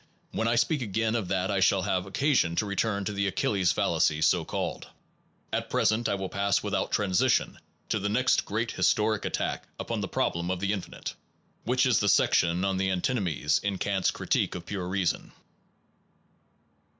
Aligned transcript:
When 0.31 0.47
I 0.47 0.55
speak 0.55 0.81
again 0.81 1.13
of 1.13 1.27
that 1.27 1.51
I 1.51 1.59
shall 1.59 1.83
have 1.83 2.05
occa 2.05 2.35
sion 2.35 2.55
to 2.55 2.65
return 2.65 3.05
to 3.05 3.13
the 3.13 3.27
Achilles 3.27 3.71
fallacy, 3.71 4.19
so 4.23 4.43
called. 4.43 4.87
At 5.53 5.69
present 5.69 6.09
I 6.09 6.15
will 6.15 6.27
pass 6.27 6.63
without 6.63 6.91
transition 6.91 7.59
to 7.89 7.99
the 7.99 8.09
next 8.09 8.43
great 8.43 8.71
historic 8.71 9.25
attack 9.25 9.67
upon 9.79 10.01
the 10.01 10.07
problem 10.07 10.49
of 10.49 10.59
the 10.59 10.73
infinite, 10.73 11.13
which 11.65 11.85
is 11.85 11.99
the 11.99 12.09
section 12.09 12.65
on 12.65 12.77
the 12.77 12.89
An 12.89 13.01
tinomies 13.01 13.63
in 13.63 13.77
Kant 13.77 14.05
s 14.05 14.09
Critique 14.09 14.55
of 14.55 14.65
Pure 14.65 14.87
Reason. 14.87 15.33